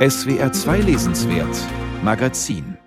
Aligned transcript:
SWR 0.00 0.50
2 0.50 0.80
Lesenswert 0.80 1.54
Magazin 2.02 2.78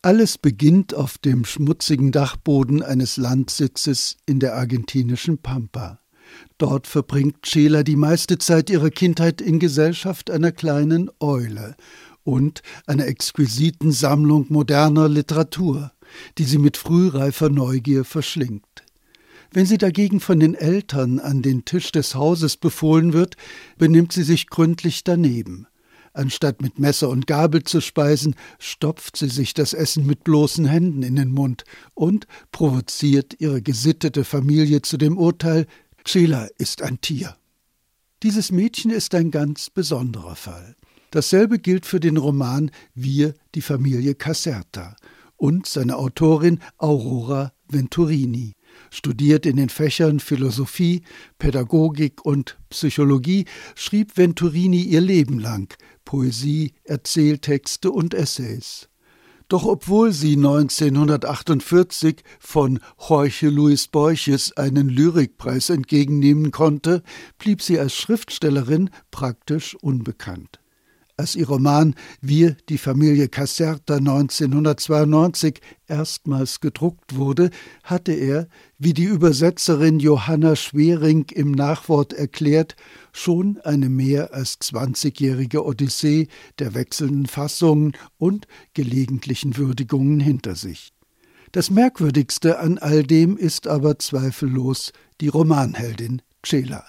Alles 0.00 0.38
beginnt 0.38 0.94
auf 0.94 1.18
dem 1.18 1.44
schmutzigen 1.44 2.12
Dachboden 2.12 2.82
eines 2.82 3.18
Landsitzes 3.18 4.16
in 4.24 4.40
der 4.40 4.54
argentinischen 4.54 5.36
Pampa. 5.36 6.00
Dort 6.56 6.86
verbringt 6.86 7.46
Sheila 7.46 7.82
die 7.82 7.96
meiste 7.96 8.38
Zeit 8.38 8.70
ihrer 8.70 8.88
Kindheit 8.88 9.42
in 9.42 9.58
Gesellschaft 9.58 10.30
einer 10.30 10.50
kleinen 10.50 11.10
Eule 11.20 11.76
und 12.24 12.62
einer 12.86 13.06
exquisiten 13.06 13.92
Sammlung 13.92 14.46
moderner 14.48 15.10
Literatur, 15.10 15.92
die 16.38 16.44
sie 16.44 16.56
mit 16.56 16.78
frühreifer 16.78 17.50
Neugier 17.50 18.06
verschlingt. 18.06 18.85
Wenn 19.52 19.66
sie 19.66 19.78
dagegen 19.78 20.20
von 20.20 20.40
den 20.40 20.54
Eltern 20.54 21.18
an 21.18 21.42
den 21.42 21.64
Tisch 21.64 21.92
des 21.92 22.14
Hauses 22.14 22.56
befohlen 22.56 23.12
wird, 23.12 23.36
benimmt 23.78 24.12
sie 24.12 24.22
sich 24.22 24.48
gründlich 24.48 25.04
daneben. 25.04 25.66
Anstatt 26.12 26.62
mit 26.62 26.78
Messer 26.78 27.10
und 27.10 27.26
Gabel 27.26 27.62
zu 27.62 27.82
speisen, 27.82 28.36
stopft 28.58 29.18
sie 29.18 29.28
sich 29.28 29.52
das 29.52 29.74
Essen 29.74 30.06
mit 30.06 30.24
bloßen 30.24 30.64
Händen 30.64 31.02
in 31.02 31.16
den 31.16 31.30
Mund 31.30 31.64
und 31.92 32.26
provoziert 32.52 33.38
ihre 33.38 33.60
gesittete 33.60 34.24
Familie 34.24 34.80
zu 34.80 34.96
dem 34.96 35.18
Urteil, 35.18 35.66
Sheila 36.06 36.48
ist 36.56 36.80
ein 36.80 37.00
Tier. 37.02 37.36
Dieses 38.22 38.50
Mädchen 38.50 38.90
ist 38.90 39.14
ein 39.14 39.30
ganz 39.30 39.68
besonderer 39.68 40.36
Fall. 40.36 40.74
Dasselbe 41.10 41.58
gilt 41.58 41.84
für 41.84 42.00
den 42.00 42.16
Roman 42.16 42.70
Wir, 42.94 43.34
die 43.54 43.60
Familie 43.60 44.14
Caserta 44.14 44.96
und 45.36 45.66
seine 45.66 45.96
Autorin 45.96 46.60
Aurora 46.78 47.52
Venturini 47.68 48.55
studiert 48.90 49.46
in 49.46 49.56
den 49.56 49.68
Fächern 49.68 50.20
Philosophie, 50.20 51.02
Pädagogik 51.38 52.24
und 52.24 52.58
Psychologie, 52.70 53.44
schrieb 53.74 54.16
Venturini 54.16 54.82
ihr 54.82 55.00
Leben 55.00 55.38
lang 55.38 55.74
Poesie, 56.04 56.72
Erzähltexte 56.84 57.90
und 57.90 58.14
Essays. 58.14 58.88
Doch 59.48 59.64
obwohl 59.64 60.12
sie 60.12 60.34
1948 60.34 62.22
von 62.40 62.80
Jorge 62.98 63.48
Luis 63.48 63.86
Borges 63.86 64.56
einen 64.56 64.88
Lyrikpreis 64.88 65.70
entgegennehmen 65.70 66.50
konnte, 66.50 67.02
blieb 67.38 67.62
sie 67.62 67.78
als 67.78 67.94
Schriftstellerin 67.94 68.90
praktisch 69.10 69.76
unbekannt. 69.76 70.58
Als 71.18 71.34
ihr 71.34 71.48
Roman 71.48 71.94
Wir, 72.20 72.58
die 72.68 72.76
Familie 72.76 73.28
Caserta 73.30 73.96
1992 73.96 75.62
erstmals 75.86 76.60
gedruckt 76.60 77.16
wurde, 77.16 77.48
hatte 77.84 78.12
er, 78.12 78.48
wie 78.76 78.92
die 78.92 79.04
Übersetzerin 79.04 79.98
Johanna 79.98 80.56
Schwering 80.56 81.24
im 81.32 81.52
Nachwort 81.52 82.12
erklärt, 82.12 82.76
schon 83.12 83.58
eine 83.64 83.88
mehr 83.88 84.34
als 84.34 84.58
zwanzigjährige 84.58 85.64
Odyssee 85.64 86.28
der 86.58 86.74
wechselnden 86.74 87.24
Fassungen 87.24 87.92
und 88.18 88.46
gelegentlichen 88.74 89.56
Würdigungen 89.56 90.20
hinter 90.20 90.54
sich. 90.54 90.92
Das 91.52 91.70
Merkwürdigste 91.70 92.58
an 92.58 92.76
all 92.76 93.02
dem 93.04 93.38
ist 93.38 93.68
aber 93.68 93.98
zweifellos 93.98 94.92
die 95.22 95.28
Romanheldin 95.28 96.20
Cela, 96.46 96.84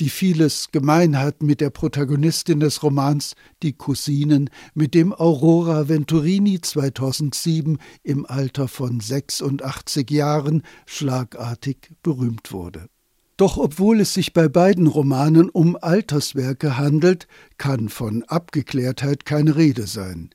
die 0.00 0.08
vieles 0.08 0.70
gemein 0.72 1.18
hat 1.18 1.42
mit 1.42 1.60
der 1.60 1.68
Protagonistin 1.68 2.60
des 2.60 2.82
Romans, 2.82 3.34
die 3.62 3.74
Cousinen, 3.74 4.48
mit 4.72 4.94
dem 4.94 5.12
Aurora 5.12 5.88
Venturini 5.88 6.60
2007 6.60 7.78
im 8.02 8.24
Alter 8.24 8.66
von 8.66 9.00
86 9.00 10.10
Jahren 10.10 10.62
schlagartig 10.86 11.92
berühmt 12.02 12.50
wurde. 12.52 12.88
Doch 13.36 13.58
obwohl 13.58 14.00
es 14.00 14.14
sich 14.14 14.32
bei 14.32 14.48
beiden 14.48 14.86
Romanen 14.86 15.50
um 15.50 15.76
Alterswerke 15.76 16.78
handelt, 16.78 17.26
kann 17.58 17.88
von 17.88 18.22
Abgeklärtheit 18.22 19.26
keine 19.26 19.56
Rede 19.56 19.86
sein. 19.86 20.30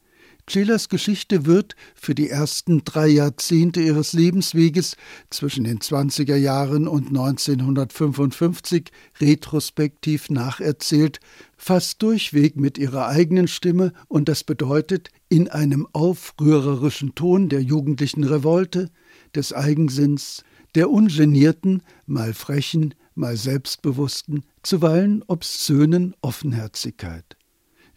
Scheelers 0.52 0.90
Geschichte 0.90 1.46
wird 1.46 1.76
für 1.94 2.16
die 2.16 2.30
ersten 2.30 2.84
drei 2.84 3.08
Jahrzehnte 3.08 3.82
ihres 3.82 4.14
Lebensweges 4.14 4.98
zwischen 5.30 5.64
den 5.64 5.78
20er 5.78 6.36
Jahren 6.36 6.88
und 6.88 7.10
1955 7.10 8.90
retrospektiv 9.20 10.32
nacherzählt, 10.32 11.20
fast 11.56 12.02
durchweg 12.02 12.56
mit 12.56 12.80
ihrer 12.80 13.08
eigenen 13.08 13.48
Stimme 13.48 13.94
und 14.08 14.28
das 14.28 14.44
bedeutet 14.44 15.10
in 15.30 15.50
einem 15.50 15.88
aufrührerischen 15.94 17.14
Ton 17.14 17.50
der 17.50 17.62
jugendlichen 17.62 18.24
Revolte, 18.24 18.90
des 19.36 19.54
Eigensinns, 19.54 20.44
der 20.74 20.90
ungenierten, 20.90 21.84
mal 22.08 22.34
frechen, 22.34 22.96
mal 23.14 23.38
selbstbewussten, 23.38 24.44
zuweilen 24.64 25.24
obszönen 25.28 26.16
Offenherzigkeit. 26.22 27.39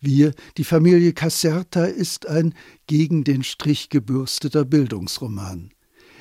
Wir, 0.05 0.35
die 0.57 0.65
Familie 0.65 1.13
Caserta, 1.13 1.85
ist 1.85 2.27
ein 2.27 2.55
gegen 2.89 3.23
den 3.23 3.45
Strich 3.45 3.89
gebürsteter 3.89 4.65
Bildungsroman. 4.65 5.71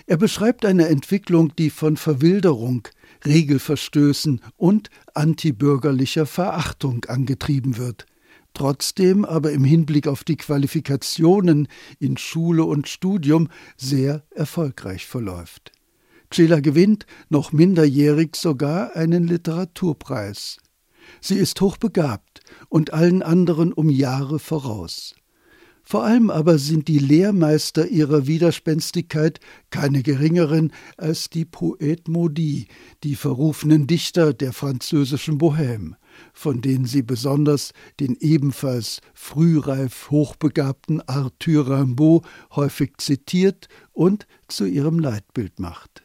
Er 0.05 0.17
beschreibt 0.17 0.65
eine 0.65 0.87
Entwicklung, 0.87 1.55
die 1.55 1.71
von 1.71 1.97
Verwilderung, 1.97 2.87
Regelverstößen 3.25 4.39
und 4.55 4.91
antibürgerlicher 5.15 6.27
Verachtung 6.27 7.05
angetrieben 7.05 7.77
wird, 7.77 8.05
trotzdem 8.53 9.25
aber 9.25 9.51
im 9.51 9.63
Hinblick 9.63 10.07
auf 10.07 10.23
die 10.23 10.37
Qualifikationen 10.37 11.67
in 11.97 12.17
Schule 12.17 12.63
und 12.65 12.87
Studium 12.87 13.49
sehr 13.77 14.23
erfolgreich 14.29 15.07
verläuft. 15.07 15.71
Cela 16.31 16.59
gewinnt, 16.59 17.07
noch 17.29 17.51
minderjährig 17.51 18.35
sogar, 18.35 18.95
einen 18.95 19.25
Literaturpreis. 19.25 20.59
Sie 21.19 21.35
ist 21.35 21.59
hochbegabt 21.61 22.41
und 22.69 22.93
allen 22.93 23.21
anderen 23.21 23.73
um 23.73 23.89
Jahre 23.89 24.39
voraus. 24.39 25.15
Vor 25.83 26.03
allem 26.03 26.29
aber 26.29 26.57
sind 26.57 26.87
die 26.87 26.99
Lehrmeister 26.99 27.87
ihrer 27.87 28.27
Widerspenstigkeit 28.27 29.39
keine 29.71 30.03
geringeren 30.03 30.71
als 30.95 31.29
die 31.29 31.45
Poète 31.45 32.09
Maudit, 32.09 32.69
die 33.03 33.15
verrufenen 33.15 33.87
Dichter 33.87 34.33
der 34.33 34.53
französischen 34.53 35.37
Bohème, 35.37 35.95
von 36.33 36.61
denen 36.61 36.85
sie 36.85 37.01
besonders 37.01 37.73
den 37.99 38.15
ebenfalls 38.19 39.01
frühreif 39.13 40.11
hochbegabten 40.11 41.01
Arthur 41.01 41.67
Rimbaud 41.67 42.25
häufig 42.55 42.93
zitiert 42.99 43.67
und 43.91 44.27
zu 44.47 44.65
ihrem 44.65 44.99
Leitbild 44.99 45.59
macht. 45.59 46.00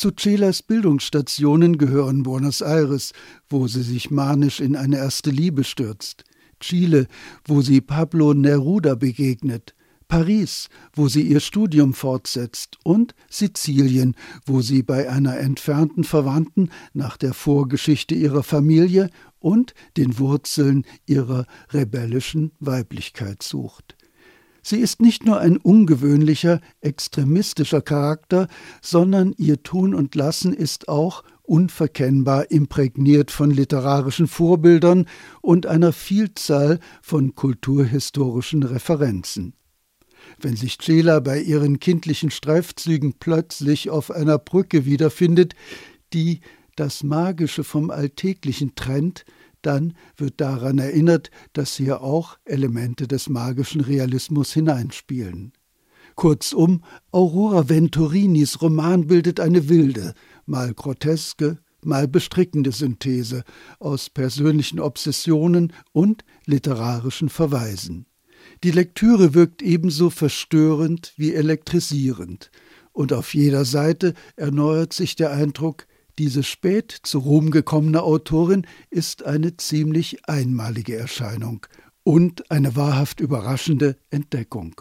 Zu 0.00 0.12
Chelas 0.12 0.62
Bildungsstationen 0.62 1.76
gehören 1.76 2.22
Buenos 2.22 2.62
Aires, 2.62 3.12
wo 3.50 3.66
sie 3.66 3.82
sich 3.82 4.10
manisch 4.10 4.58
in 4.58 4.74
eine 4.74 4.96
erste 4.96 5.28
Liebe 5.28 5.62
stürzt, 5.62 6.24
Chile, 6.58 7.06
wo 7.44 7.60
sie 7.60 7.82
Pablo 7.82 8.32
Neruda 8.32 8.94
begegnet, 8.94 9.74
Paris, 10.08 10.70
wo 10.94 11.08
sie 11.08 11.20
ihr 11.20 11.40
Studium 11.40 11.92
fortsetzt, 11.92 12.78
und 12.82 13.14
Sizilien, 13.28 14.16
wo 14.46 14.62
sie 14.62 14.82
bei 14.82 15.10
einer 15.10 15.36
entfernten 15.36 16.04
Verwandten 16.04 16.70
nach 16.94 17.18
der 17.18 17.34
Vorgeschichte 17.34 18.14
ihrer 18.14 18.42
Familie 18.42 19.10
und 19.38 19.74
den 19.98 20.18
Wurzeln 20.18 20.86
ihrer 21.04 21.44
rebellischen 21.74 22.52
Weiblichkeit 22.58 23.42
sucht. 23.42 23.98
Sie 24.62 24.78
ist 24.78 25.00
nicht 25.00 25.24
nur 25.24 25.38
ein 25.38 25.56
ungewöhnlicher, 25.56 26.60
extremistischer 26.80 27.80
Charakter, 27.80 28.48
sondern 28.82 29.34
ihr 29.36 29.62
Tun 29.62 29.94
und 29.94 30.14
Lassen 30.14 30.52
ist 30.52 30.88
auch 30.88 31.24
unverkennbar 31.42 32.50
imprägniert 32.50 33.30
von 33.30 33.50
literarischen 33.50 34.28
Vorbildern 34.28 35.06
und 35.40 35.66
einer 35.66 35.92
Vielzahl 35.92 36.78
von 37.02 37.34
kulturhistorischen 37.34 38.62
Referenzen. 38.62 39.54
Wenn 40.38 40.54
sich 40.54 40.78
Cela 40.78 41.18
bei 41.20 41.40
ihren 41.40 41.80
kindlichen 41.80 42.30
Streifzügen 42.30 43.14
plötzlich 43.18 43.90
auf 43.90 44.10
einer 44.10 44.38
Brücke 44.38 44.84
wiederfindet, 44.84 45.54
die 46.12 46.40
das 46.76 47.02
Magische 47.02 47.64
vom 47.64 47.90
Alltäglichen 47.90 48.74
trennt, 48.74 49.24
dann 49.62 49.94
wird 50.16 50.40
daran 50.40 50.78
erinnert, 50.78 51.30
dass 51.52 51.76
hier 51.76 52.02
auch 52.02 52.38
Elemente 52.44 53.06
des 53.06 53.28
magischen 53.28 53.80
Realismus 53.80 54.52
hineinspielen. 54.52 55.52
Kurzum, 56.14 56.82
Aurora 57.12 57.68
Venturinis 57.68 58.60
Roman 58.60 59.06
bildet 59.06 59.40
eine 59.40 59.68
wilde, 59.68 60.14
mal 60.44 60.74
groteske, 60.74 61.58
mal 61.82 62.08
bestrickende 62.08 62.72
Synthese 62.72 63.44
aus 63.78 64.10
persönlichen 64.10 64.80
Obsessionen 64.80 65.72
und 65.92 66.24
literarischen 66.46 67.28
Verweisen. 67.28 68.06
Die 68.64 68.70
Lektüre 68.70 69.34
wirkt 69.34 69.62
ebenso 69.62 70.10
verstörend 70.10 71.12
wie 71.16 71.34
elektrisierend, 71.34 72.50
und 72.92 73.12
auf 73.12 73.34
jeder 73.34 73.64
Seite 73.64 74.14
erneuert 74.36 74.92
sich 74.92 75.16
der 75.16 75.30
Eindruck, 75.30 75.86
diese 76.18 76.42
spät 76.42 76.92
zu 76.92 77.18
Ruhm 77.18 77.50
gekommene 77.50 78.02
Autorin 78.02 78.66
ist 78.90 79.24
eine 79.24 79.56
ziemlich 79.56 80.28
einmalige 80.28 80.96
Erscheinung 80.96 81.66
und 82.02 82.50
eine 82.50 82.76
wahrhaft 82.76 83.20
überraschende 83.20 83.96
Entdeckung. 84.10 84.80